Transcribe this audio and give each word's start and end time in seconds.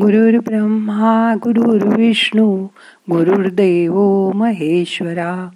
गुरुर् 0.00 0.44
ब्रह्मा 0.44 1.34
गुरुर्विष्णू 1.34 2.66
गुरुर्देव 3.10 4.30
महेश्वरा 4.34 5.48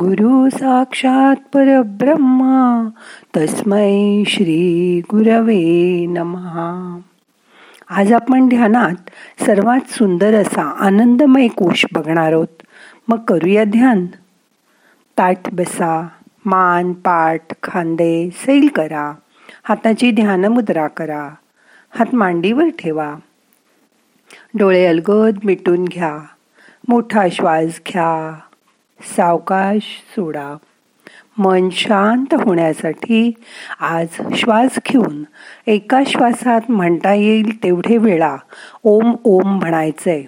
गुरु 0.00 0.50
साक्षात 0.50 1.36
परब्रह्मा 1.54 2.88
तस्मै 3.36 4.22
श्री 4.26 5.00
गुरवे 5.10 6.06
नमहा. 6.06 6.98
आज 7.90 8.12
आपण 8.12 8.48
ध्यानात 8.48 9.10
सर्वात 9.42 9.90
सुंदर 9.90 10.34
असा 10.34 10.62
आनंदमय 10.62 11.48
कोश 11.48 11.86
बघणार 11.92 12.32
आहोत. 12.32 12.62
मग 13.08 13.18
करूया 13.18 13.64
ध्यान. 13.64 14.06
ताट 15.18 15.38
बसा 15.52 16.08
मान 16.44 16.92
पाठ 16.92 17.42
खांदे 17.62 18.30
सैल 18.30 18.68
करा. 18.74 19.12
हाताची 19.64 20.10
ध्यानमुद्रा 20.10 20.86
करा. 20.86 21.28
हात 21.90 22.14
मांडीवर 22.14 22.68
ठेवा. 22.78 23.14
डोळे 24.58 24.86
अलगद 24.86 25.38
मिटून 25.44 25.84
घ्या. 25.84 26.18
मोठा 26.88 27.28
श्वास 27.32 27.80
घ्या. 27.88 28.38
सावकाश 29.16 29.82
सोडा. 29.82 30.56
मन 31.38 31.68
शांत 31.70 32.34
होण्यासाठी 32.34 33.32
आज 33.80 34.06
श्वास 34.36 34.78
घेऊन 34.88 35.24
एका 35.66 36.02
श्वासात 36.06 36.60
म्हणता 36.68 37.14
येईल 37.14 37.62
तेवढे 37.62 37.96
वेळा 37.96 38.36
ओम 38.82 39.16
ओम 39.24 39.58
म्हणायचंय. 39.58 40.22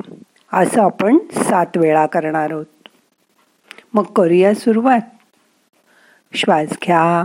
असं 0.52 0.82
आपण 0.82 1.18
सात 1.32 1.77
वेळा 1.77 2.06
करणार 2.06 2.50
आहोत. 2.50 2.66
मग 3.94 4.02
करूया 4.02 4.55
सुरुवात. 4.55 5.00
श्वास 6.34 6.68
घ्या. 6.68 7.24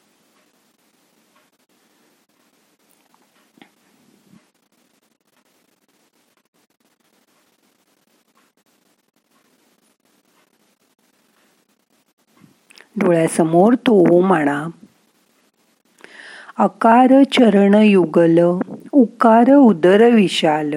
डोळ्यासमोर 13.21 13.73
तो 13.73 14.03
ओम 14.11 14.33
आणा 14.33 14.67
अकार 16.57 17.23
चरण 17.23 17.73
युगल 17.73 18.39
उकार 18.91 19.53
उदर 19.53 20.09
विशाल 20.09 20.73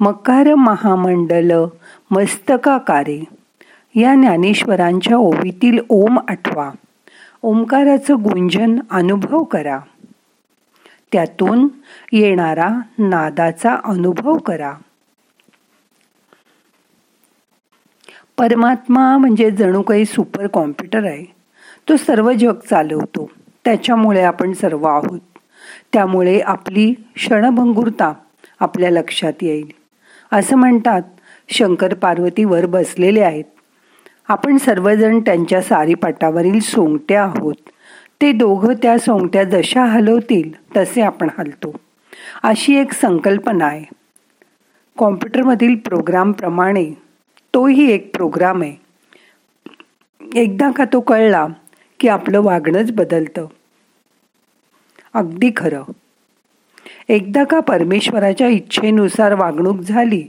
मकार 0.00 0.54
महामंडल 0.54 1.64
मस्तकाकारे 2.10 3.24
या 3.94 4.14
ज्ञानेश्वरांच्या 4.14 5.16
ओवीतील 5.16 5.78
ओम 5.88 6.18
आठवा. 6.28 6.70
ओंकाराचं 7.42 8.14
गुंजन 8.14 8.78
अनुभव 8.90 9.42
करा. 9.42 9.78
त्यातून 11.12 11.68
येणारा 12.12 12.68
नादाचा 12.98 13.76
अनुभव 13.84 14.36
करा. 14.36 14.72
परमात्मा 18.38 19.16
म्हणजे 19.16 19.50
जणू 19.50 19.82
काही 19.82 20.04
सुपर 20.04 20.46
कॉम्प्युटर 20.46 21.04
आहे. 21.04 21.37
तो 21.88 21.96
सर्व 21.96 22.32
जग 22.32 22.54
चालवतो. 22.70 23.30
त्याच्यामुळे 23.64 24.22
आपण 24.22 24.52
सर्व 24.52 24.86
आहोत. 24.86 25.20
त्यामुळे 25.92 26.40
आपली 26.40 26.94
क्षणभंगुरता 27.14 28.12
आपल्या 28.60 28.90
लक्षात 28.90 29.32
येईल. 29.42 29.70
असं 30.32 30.56
म्हणतात 30.56 31.02
शंकर 31.48 31.94
पार्वती 31.94 32.44
वर 32.44 32.66
बसलेले 32.66 33.20
आहेत. 33.20 33.44
आपण 34.28 34.56
सर्वजण 34.56 35.20
त्यांच्या 35.20 35.62
सारीपाटावरील 35.62 36.60
सोंगट्या 36.60 37.24
आहोत. 37.24 37.54
ते 38.20 38.32
दोघं 38.32 38.74
त्या 38.82 38.98
सोंगट्या 38.98 39.44
जशा 39.44 39.84
हलवतील 39.84 40.76
तसे 40.76 41.00
आपण 41.00 41.28
हलतो. 41.38 41.76
अशी 42.42 42.76
एक 42.76 42.92
संकल्पना 42.92 43.66
आहे. 43.66 43.84
कॉम्प्युटरमधील 44.98 45.76
प्रोग्रामप्रमाणे 45.76 46.84
तोही 47.54 47.92
एक 47.92 48.16
प्रोग्राम 48.16 48.62
आहे. 48.62 48.88
एकदा 50.34 50.70
का 50.70 50.84
तो 50.84 51.00
कळला 51.00 51.46
की 52.00 52.08
आपलं 52.08 52.40
वागणंच 52.40 52.92
बदलतं. 52.92 53.46
अगदी 55.14 55.50
खरं. 55.56 55.82
एकदा 57.08 57.44
का 57.44 57.60
परमेश्वराच्या 57.60 58.48
इच्छेनुसार 58.48 59.34
वागणूक 59.34 59.80
झाली 59.80 60.20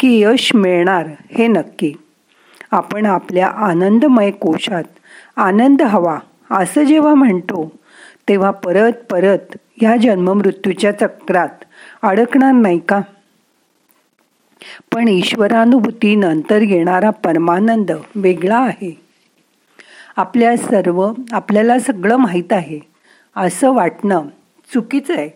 की 0.00 0.20
यश 0.20 0.54
मिळणार 0.54 1.06
हे 1.30 1.46
नक्की. 1.46 1.92
आपण 2.70 3.06
आपल्या 3.06 3.46
आनंदमय 3.46 4.30
कोशात 4.30 4.84
आनंद 5.36 5.82
हवा 5.82 6.18
असं 6.50 6.84
जेव्हा 6.84 7.14
म्हणतो 7.14 7.72
तेव्हा 8.28 8.50
परत 8.50 8.92
परत 8.92 9.56
ह्या 9.80 9.96
जन्ममृत्यूच्या 9.96 10.92
चक्रात 10.92 11.64
अडकणार 12.02 12.52
नाही 12.52 12.78
का? 12.78 13.00
पण 14.94 15.08
ईश्वरानुभूती 15.08 16.16
नंतर 16.16 16.62
येणारा 16.62 17.10
परमानंद 17.10 17.92
वेगळा 18.14 18.58
आहे. 18.58 19.09
आपल्या 20.20 20.56
सर्व 20.56 21.12
आपल्याला 21.32 21.78
सगळं 21.78 22.16
माहीत 22.16 22.52
आहे. 22.52 22.80
असं 23.36 23.72
वाटणं 23.72 24.26
चुकीचं 24.74 25.14
आहे. 25.16 25.30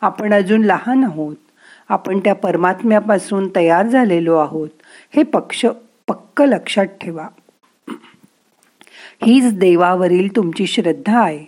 आपण 0.00 0.32
अजून 0.32 0.62
लहान 0.62 1.04
आहोत. 1.04 1.36
आपण 1.88 2.18
त्या 2.18 2.34
परमात्म्यापासून 2.34 3.48
तयार 3.56 3.86
झालेलो 3.86 4.36
आहोत. 4.36 4.68
हे 5.16 5.22
पक्ष 5.22 5.66
पक्क 6.08 6.42
लक्षात 6.42 6.86
ठेवा. 6.86 7.28
हीच 9.22 9.58
देवावरील 9.58 10.36
तुमची 10.36 10.66
श्रद्धा 10.66 11.20
आहे. 11.20 11.44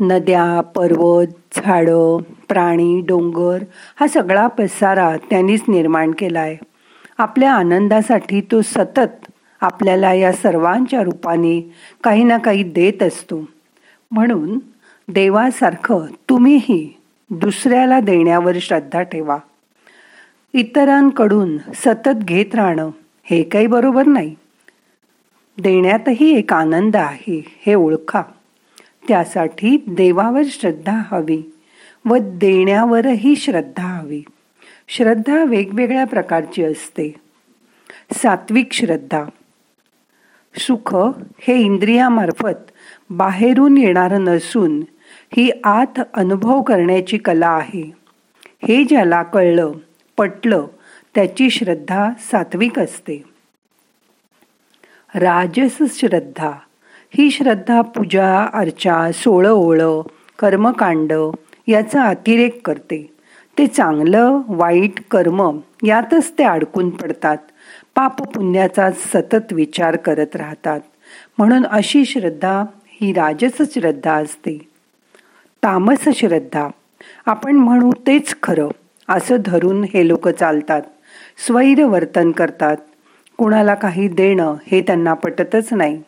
नद्या 0.00 0.60
पर्वत 0.60 1.26
झाडं 1.56 2.22
प्राणी 2.48 3.00
डोंगर 3.00 3.64
हा 4.00 4.06
सगळा 4.06 4.46
पसारा 4.46 5.16
त्यांनीच 5.30 5.60
निर्माण 5.68 6.10
केला 6.18 6.40
आहे 6.40 6.56
आपल्या 7.18 7.54
आनंदासाठी 7.54 8.40
तो 8.40 8.62
सतत 8.62 9.29
आपल्याला 9.60 10.14
या 10.14 10.32
सर्वांच्या 10.32 11.02
रूपाने 11.02 11.74
काही 12.04 12.24
ना 12.24 12.38
काही 12.38 12.62
देत 12.62 13.02
असतो. 13.02 13.48
म्हणून 14.10 14.58
देवासारखं 15.08 16.06
तुम्हीही 16.28 17.00
दुसऱ्याला 17.30 18.00
देण्यावर 18.00 18.56
श्रद्धा 18.60 19.02
ठेवा. 19.02 19.38
इतरांकडून 20.52 21.58
सतत 21.58 22.18
घेत 22.18 22.54
राहणं 22.54 22.90
हे 23.24 23.42
काही 23.42 23.66
बरोबर 23.66 24.06
नाही. 24.06 24.34
देण्यातही 25.60 26.38
एक 26.38 26.52
आनंद 26.52 26.96
आहे 26.96 27.44
हे 27.66 27.74
ओळखा. 27.74 28.22
त्यासाठी 29.08 29.84
देवावर 29.88 30.42
श्रद्धा 30.46 31.02
हवी 31.06 31.42
व 32.04 32.16
देण्यावरही 32.20 33.36
श्रद्धा 33.36 33.88
हवी. 33.88 34.22
श्रद्धा 34.88 35.44
वेगवेगळ्या 35.44 36.04
प्रकारची 36.04 36.64
असते. 36.64 37.14
सात्विक 38.12 38.72
श्रद्धा. 38.72 39.24
सुख 40.56 40.96
हे 41.40 41.56
इंद्रियामार्फत 41.56 42.70
बाहेरून 43.10 43.78
येणारं 43.78 44.24
नसून 44.24 44.80
ही 45.36 45.50
आत 45.64 46.00
अनुभव 46.14 46.62
करण्याची 46.62 47.18
कला 47.18 47.48
आहे. 47.48 47.92
हे 48.68 48.84
ज्याला 48.84 49.22
कळलं 49.22 49.72
पटलं 50.16 50.66
त्याची 51.14 51.50
श्रद्धा 51.50 52.10
सात्विक 52.18 52.78
असते. 52.78 53.24
राजस 55.14 55.76
श्रद्धा. 55.90 56.50
ही 57.14 57.30
श्रद्धा 57.30 57.80
पूजा 57.80 58.46
अर्चा 58.52 59.12
सोळ 59.12 59.46
ओळ 59.48 59.82
कर्मकांड 60.38 61.12
याचा 61.68 62.02
अतिरेक 62.02 62.66
करते. 62.66 63.14
ते 63.58 63.66
चांगलं 63.66 64.40
वाईट 64.46 65.00
कर्म 65.10 65.58
यातच 65.82 66.32
ते 66.38 66.44
अडकून 66.44 66.90
पडतात. 66.90 67.36
पाप 68.00 68.22
पुण्याचा 68.22 68.90
सतत 68.90 69.52
विचार 69.52 69.96
करत 69.96 70.36
राहतात. 70.36 70.80
म्हणून 71.38 71.66
अशी 71.66 72.04
श्रद्धा 72.04 72.64
ही 72.86 73.12
राजस 73.12 73.62
श्रद्धा 73.74 74.14
असते. 74.14 74.68
तामस 75.62 76.08
श्रद्धा. 76.14 76.68
आपण 77.26 77.56
म्हणू 77.56 77.90
तेच 77.92 78.34
खरं 78.42 78.68
असं 79.08 79.36
धरून 79.44 79.84
हे 79.84 80.08
लोक 80.08 80.28
चालतात. 80.28 80.82
स्वैर 81.46 81.84
वर्तन 81.84 82.30
करतात. 82.30 82.76
कुणाला 83.36 83.74
काही 83.74 84.08
देणं 84.08 84.54
हे 84.66 84.82
त्यांना 84.82 85.14
पटतच 85.14 85.72
नाही. 85.72 86.02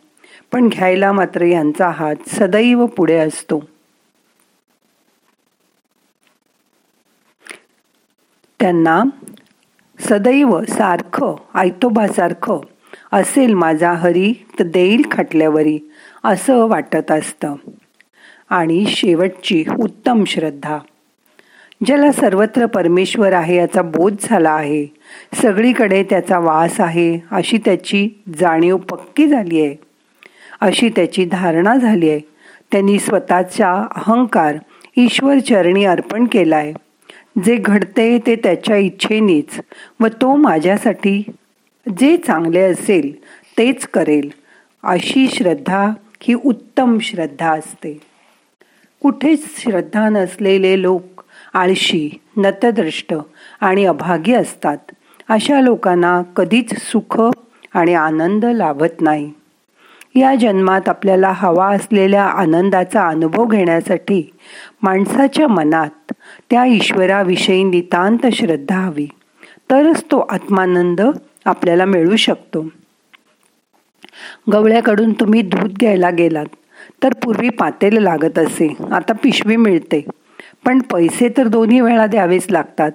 पण 0.53 0.69
घ्यायला 0.69 1.13
मात्र 1.13 1.43
यांचा 1.43 1.89
हात 1.89 2.29
सदैव 2.29 2.87
पुढे 2.87 3.19
असतो. 3.19 3.69
त्यांना 8.61 9.03
सदैव 10.09 10.63
सारखं 10.69 11.35
आयतोबासारखं 11.55 12.61
असेल 13.13 13.55
माझा 13.55 13.93
हरी 13.93 14.47
तर 14.59 14.65
देईल 14.65 15.03
खाटल्यावरी 15.11 15.79
असं 16.25 16.67
वाटत 16.67 17.11
असतं. 17.11 17.55
आणि 18.51 18.85
शेवटची 18.89 19.65
उत्तम 19.79 20.25
श्रद्धा. 20.25 20.79
ज्याला 21.87 22.13
सर्वत्र 22.13 22.67
परमेश्वर 22.67 23.33
आहे 23.33 23.57
याचा 23.57 23.83
बोध 23.83 24.15
झाला 24.23 24.51
आहे 24.51 24.87
सगळीकडे 25.35 26.03
त्याचा 26.03 26.39
वास 26.39 26.81
आहे 26.81 27.19
अशी 27.31 27.59
त्याची 27.65 28.09
जाणीव 28.41 28.77
पक्की 28.77 29.29
झाली 29.29 29.61
आहे. 29.61 29.77
अशी 30.61 30.89
त्याची 30.89 31.25
धारणा 31.25 31.77
झाली 31.77 32.11
आहे. 32.11 32.21
त्यांनी 32.73 32.99
स्वतःचा 32.99 33.87
अहंकार 33.97 34.57
ईश्वर 34.97 35.39
चरणी 35.39 35.85
अर्पण 35.85 36.27
आहे 36.53 36.73
जे 37.45 37.57
घडते 37.57 38.19
ते 38.19 38.37
त्याच्या 38.37 38.77
इच्छेनीच 38.77 39.61
व 40.01 40.07
तो 40.07 40.37
माझ्यासाठी 40.37 41.23
जे 41.99 42.17
चांगले 42.17 42.61
असेल 42.61 43.25
तेच 43.59 43.87
करेल 43.87 44.31
अशी 44.83 45.29
श्रद्धा 45.29 45.93
ही 46.23 46.35
उत्तम 46.35 46.99
श्रद्धा 46.99 47.53
असते. 47.53 48.01
कुठेच 49.01 49.45
श्रद्धा 49.57 50.09
नसलेले 50.09 50.83
लोक 50.83 51.23
आळशी 51.55 52.11
नतद्रष्ट 52.37 53.15
आणि 53.61 53.85
अभागी 53.85 54.33
असतात 54.33 54.79
अशा 55.29 55.61
लोकांना 55.61 56.23
कधीच 56.23 56.75
सुख 56.83 57.21
आणि 57.75 57.95
आनंद 57.95 58.45
लाभत 58.45 59.01
नाही. 59.01 59.33
या 60.15 60.35
जन्मात 60.35 60.89
आपल्याला 60.89 61.33
हवा 61.35 61.75
असलेल्या 61.75 62.25
आनंदाचा 62.25 63.09
अनुभव 63.09 63.45
घेण्यासाठी 63.45 64.33
माणसाच्या 64.83 65.49
मनात 65.49 66.13
त्या 66.51 66.65
ईश्वराविषयी 66.65 67.65
नितांत 67.65 68.27
श्रद्धा 68.33 68.81
हवी. 68.81 69.07
तरच 69.71 70.05
तो 70.05 70.27
आत्मानंद 70.31 71.01
आपल्याला 71.45 71.85
मिळू 71.85 72.17
शकतो. 72.17 72.69
गवळ्याकडून 74.53 75.13
तुम्ही 75.13 75.43
दूध 75.43 75.73
घ्यायला 75.73 76.11
गेलात 76.11 76.47
तर 77.03 77.13
पूर्वी 77.13 77.49
पातेल 77.49 78.03
लागत 78.03 78.39
असे. 78.39 78.77
आता 78.93 79.13
पिशवी 79.13 79.57
मिळते. 79.57 80.05
पण 80.65 80.81
पैसे 80.81 81.29
तर 81.37 81.47
दोन्ही 81.47 81.81
वेळा 81.81 82.07
द्यावेच 82.07 82.47
लागतात. 82.51 82.91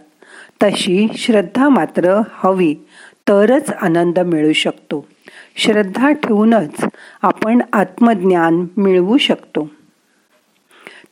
तशी 0.63 1.07
श्रद्धा 1.17 1.69
मात्र 1.69 2.21
हवी 2.31 2.75
तरच 3.27 3.69
आनंद 3.81 4.19
मिळू 4.19 4.53
शकतो. 4.53 5.07
श्रद्धा 5.55 6.11
ठेवूनच 6.11 6.85
आपण 7.21 7.61
आत्मज्ञान 7.73 8.65
मिळवू 8.77 9.17
शकतो. 9.17 9.69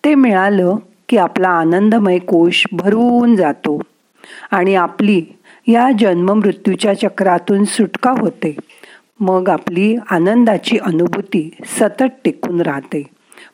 ते 0.06 0.16
मिळालं 0.16 0.76
की 1.10 1.18
आपला 1.18 1.50
आनंदमय 1.50 2.20
कोश 2.20 2.64
भरून 2.72 3.36
जातो 3.36 3.82
आणि 4.52 4.76
आपली 4.76 5.26
या 5.68 5.90
जन्ममृत्यूच्या 6.00 6.94
चक्रातून 6.94 7.64
सुटका 7.64 8.12
होते. 8.12 8.56
मग 9.20 9.50
आपली 9.50 9.96
आनंदाची 10.10 10.78
अनुभूती 10.78 11.50
सतत 11.66 12.04
टिकून 12.04 12.62
राहते. 12.62 13.04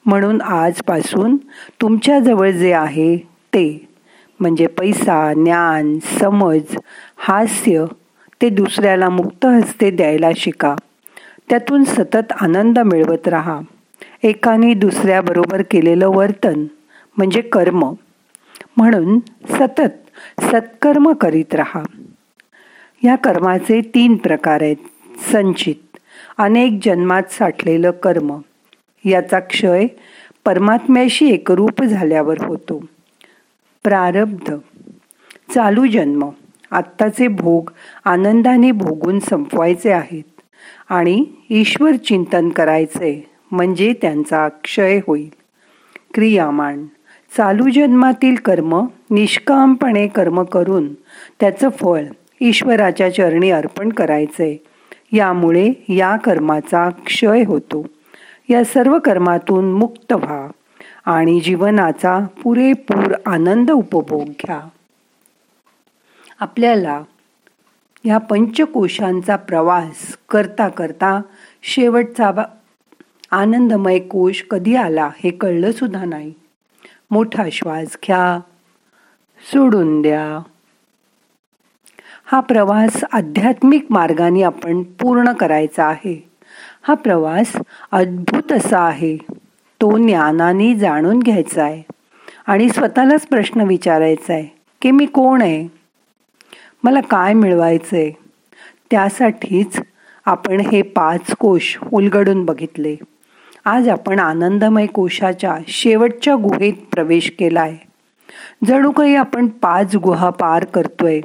म्हणून 0.06 0.42
आजपासून 0.42 1.38
तुमच्याजवळ 1.82 2.52
जे 2.52 2.74
आहे 2.74 3.18
ते 3.54 3.90
म्हणजे 4.40 4.68
पैसा 4.68 5.34
ज्ञान 5.34 6.00
समज 6.00 6.76
हास्य 7.18 7.86
ते 8.42 8.50
दुसऱ्याला 8.50 9.10
मुक्त 9.10 9.46
हस्ते 9.46 9.92
द्यायला 9.92 10.30
शिका. 10.36 10.76
त्यातून 11.52 11.84
सतत 11.84 12.32
आनंद 12.42 12.80
मिळवत 12.80 13.28
राहा. 13.28 13.60
एकाने 14.24 14.74
दुसऱ्याबरोबर 14.74 15.62
केलेलं 15.72 16.08
वर्तन 16.08 16.66
म्हणजे 17.18 17.42
कर्म. 17.42 17.94
म्हणून 18.78 19.20
सतत 19.50 19.92
सत्कर्म 20.42 21.14
करीत 21.14 21.56
राहा. 21.56 21.84
या 23.04 23.16
कर्माचे 23.16 23.82
तीन 23.96 24.16
प्रकार 24.16 24.62
आहेत. 24.62 24.76
संचित 25.32 25.98
अनेक 26.38 26.80
जन्मात 26.86 27.24
साठलेलं 27.30 27.92
कर्म. 27.92 28.42
याचा 29.06 29.40
क्षय 29.40 29.88
परमात्म्याशी 30.46 31.34
एकरूप 31.34 31.84
झाल्यावर 31.84 32.46
होतो. 32.46 32.86
प्रारब्ध 33.84 34.56
चालू 35.56 35.86
जन्म. 35.86 36.30
आत्ताचे 36.72 37.28
भोग 37.28 37.70
आनंदाने 38.06 38.72
भोगून 38.72 39.20
संपवायचे 39.20 39.92
आहेत. 39.92 40.41
आणि 40.90 41.26
ईश्वर 41.50 41.96
चिंतन 41.96 42.50
करायचे 42.50 43.30
म्हणजे 43.52 43.94
त्यांचा 44.02 44.48
क्षय 44.48 45.00
होईल. 45.08 45.30
क्रियामान 46.14 46.86
चालू 47.38 47.70
जन्मातील 47.70 48.36
कर्म 48.36 48.86
निष्कामपणे 49.12 50.08
कर्म 50.08 50.44
करून 50.44 50.94
त्याचं 51.40 51.70
फळ 51.70 52.06
ईश्वराच्या 52.42 53.16
चरणी 53.16 53.52
अर्पण 53.52 53.90
करायचे. 53.90 54.64
यामुळे 55.12 55.72
या 55.90 56.18
कर्माचा 56.18 56.90
क्षय 57.06 57.44
होतो. 57.44 57.86
या 58.50 58.64
सर्व 58.64 59.00
कर्मातून 59.00 59.72
मुक्त 59.72 60.14
व्हा 60.14 60.48
आणि 61.06 61.40
जीवनाचा 61.40 62.20
पुरेपूर 62.44 63.14
आनंद 63.26 63.72
उपभोग 63.72 64.24
घ्या. 64.24 64.60
आपल्याला 66.40 67.02
या 68.06 68.18
पंचकोशांचा 68.18 69.36
प्रवास 69.36 70.18
करता 70.30 70.68
करता 70.70 71.22
शेवटचा 71.64 72.32
आनंदमय 73.32 74.00
कोश 74.00 74.46
कधी 74.50 74.76
आला 74.76 75.10
हे 75.24 75.30
कळलं 75.30 75.72
सुद्धा 75.72 76.06
नाही. 76.06 76.34
मोठा 77.12 77.44
श्वास 77.52 77.98
घ्या. 78.08 78.40
सोडून 79.54 80.02
द्या. 80.02 80.44
हा 82.26 82.40
प्रवास 82.40 83.04
आध्यात्मिक 83.12 83.86
मार्गाने 83.90 84.42
आपण 84.42 84.84
पूर्ण 84.84 85.32
करायचा 85.32 85.86
आहे. 85.86 86.30
हा 86.82 86.94
प्रवास 86.94 87.54
अद्भुत 87.92 88.52
असा 88.52 88.80
आहे. 88.80 89.18
तो 89.82 89.98
ज्ञानाने 89.98 90.76
जाणून 90.76 91.20
घ्यायचा 91.20 91.64
आहे. 91.64 91.84
आणि 92.48 92.70
स्वतःलाच 92.70 93.28
प्रश्न 93.28 93.62
विचारायचा 93.62 94.34
आहे 94.34 94.62
की 94.82 94.92
मी 94.92 95.06
कोण 95.06 95.42
आहे? 95.42 95.81
मला 96.84 97.02
काय 97.02 97.34
मिळवायचंय? 97.34 98.12
त्यासाठीच 98.92 99.82
आपण 100.26 100.60
हे 100.60 100.82
पाच 100.82 101.36
कोश 101.40 101.78
उलगडून 101.94 102.46
बघितले. 102.46 102.96
आज 103.66 103.90
आपण 103.90 104.20
आनंदमय 104.20 104.86
कोशाच्या 104.86 105.58
शेवटच्या 105.68 106.36
गुहेत 106.36 106.74
प्रवेश 106.92 107.32
केला 107.40 107.62
आहे 107.62 107.78
जणू 108.68 108.92
काही 108.92 109.16
आपण 109.16 109.48
पाच 109.48 109.96
गुहा 109.96 110.30
पार 110.30 110.66
करतोय. 110.66 111.22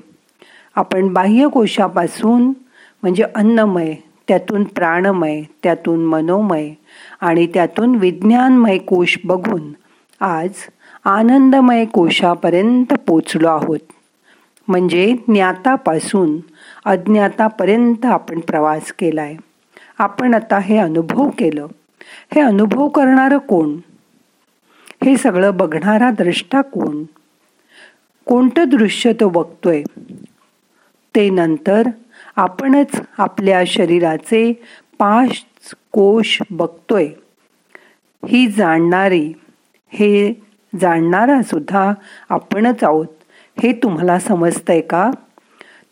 आपण 0.74 1.12
बाह्य 1.12 1.48
कोशापासून 1.48 2.42
म्हणजे 3.02 3.24
अन्नमय 3.34 3.94
त्यातून 4.28 4.64
प्राणमय 4.64 5.42
त्यातून 5.62 6.04
मनोमय 6.04 6.70
आणि 7.20 7.46
त्यातून 7.46 7.94
विज्ञानमय 7.94 8.78
कोश 8.78 9.18
बघून 9.24 9.72
आज 10.20 10.50
आनंदमय 11.04 11.84
कोशापर्यंत 11.84 12.94
पोचलो 13.06 13.48
आहोत. 13.48 13.78
म्हणजे 14.68 15.16
ज्ञातापासून 15.28 16.38
अज्ञातापर्यंत 16.84 18.06
आपण 18.06 18.40
प्रवास 18.40 18.92
केलाय. 18.92 19.36
आपण 19.98 20.34
आता 20.34 20.58
हे 20.58 20.76
अनुभव 20.76 21.28
केलं. 21.28 21.66
हे 22.34 22.40
अनुभव 22.40 22.88
करणारं 22.88 23.38
कोण? 23.38 23.78
हे 25.04 25.16
सगळं 25.16 25.56
बघणारा 25.56 26.10
द्रष्टा 26.10 26.60
कोण? 26.60 27.04
कोणतं 28.24 28.68
दृश्य 28.68 29.12
तो 29.12 29.28
बघतोय? 29.28 29.82
ते 31.14 31.30
नंतर 31.30 31.82
आपणच 32.36 33.00
आपल्या 33.18 33.62
शरीराचे 33.66 34.62
पाच 34.98 35.30
कोश 35.92 36.42
बघतोय. 36.50 37.08
ही 38.28 38.46
जाणणारी 38.46 39.32
हे 39.88 40.42
जाणणारा 40.80 41.42
सुद्धा 41.42 41.92
आपणच 42.28 42.84
आहोत. 42.84 43.06
हे 43.62 43.72
तुम्हाला 43.72 44.18
समजतंय 44.18 44.80
का? 44.80 45.10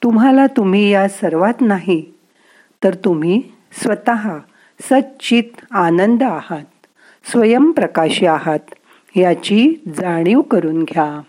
तुम्हाला 0.03 0.47
तुम्ही 0.47 0.91
या 0.91 1.09
सर्वात 1.09 1.61
नाही 1.61 2.13
तर 2.85 2.95
तुम्ही 2.95 3.43
स्वतः 3.73 4.39
सच्चित 4.81 5.45
आनंद 5.71 6.23
आहात 6.23 6.87
स्वयंप्रकाशी 7.31 8.27
आहात 8.27 8.75
याची 9.17 9.75
जाणीव 9.87 10.41
करून 10.41 10.83
घ्या. 10.83 11.21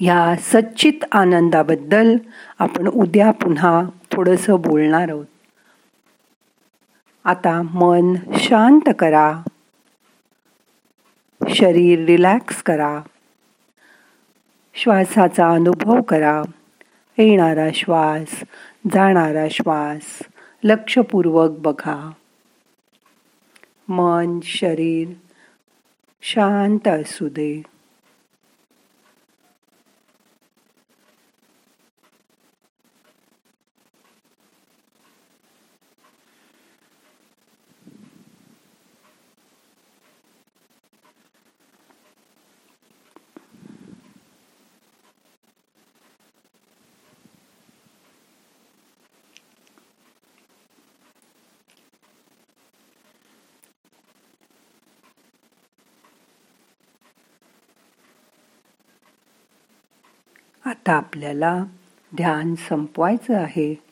या 0.00 0.34
सच्चित 0.40 1.04
आनंदाबद्दल 1.12 2.16
आपण 2.58 2.88
उद्या 2.88 3.30
पुन्हा 3.30 3.82
थोडंसं 4.12 4.60
बोलणार 4.60 5.08
आहोत. 5.08 5.26
आता 7.24 7.62
मन 7.62 8.16
शांत 8.38 8.90
करा. 8.98 9.42
शरीर 11.48 12.04
रिलॅक्स 12.04 12.62
करा. 12.62 13.00
श्वासाचा 14.82 15.50
अनुभव 15.50 16.00
करा. 16.02 16.42
येणारा 17.18 17.68
श्वास 17.74 18.40
जाणारा 18.94 19.48
श्वास 19.50 20.18
लक्षपूर्वक 20.64 21.50
बघा. 21.50 22.10
मन 23.88 24.40
शरीर 24.42 25.08
शांत 26.22 26.88
असू 26.88 27.28
दे. 27.28 27.62
आता 60.66 60.92
आपल्याला 60.92 61.64
ध्यान 62.16 62.54
संपवायचं 62.54 63.34
आहे. 63.34 63.82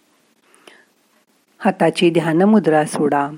हाताची 1.59 2.11
ध्यानमुद्रा 2.11 2.85
सोडा. 2.85 3.31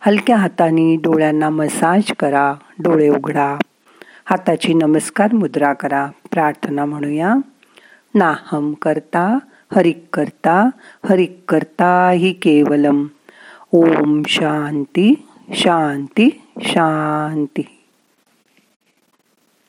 हलक्या 0.00 0.36
हाताने 0.36 0.96
डोळ्यांना 0.96 1.48
मसाज 1.48 2.12
करा. 2.18 2.54
डोळे 2.78 3.08
उघडा. 3.08 3.58
हाताची 4.24 4.74
नमस्कार 4.74 5.32
मुद्रा 5.32 5.72
करा. 5.72 6.08
प्रार्थना 6.30 6.84
म्हणूया. 6.84 7.34
नाहम 8.14 8.72
करता 8.72 9.38
हरिक 9.74 10.04
करता 10.12 10.70
हरिक 11.08 11.40
करता 11.48 12.10
ही 12.10 12.32
केवलम. 12.32 13.06
ओम 13.72 14.22
शांती 14.28 15.28
शांती 15.54 16.42
शांती. 16.62 17.77